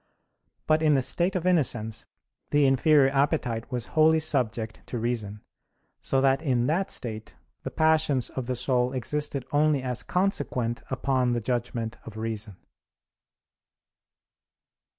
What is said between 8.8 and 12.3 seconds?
existed only as consequent upon the judgment of